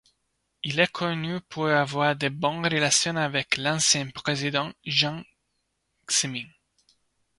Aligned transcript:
Il 0.63 0.79
est 0.79 0.91
connu 0.91 1.39
pour 1.41 1.67
avoir 1.67 2.15
de 2.15 2.27
bonnes 2.29 2.63
relations 2.65 3.15
avec 3.17 3.57
l’ancien 3.57 4.07
président 4.09 4.71
Jiang 4.83 5.23
Zemin. 6.09 6.47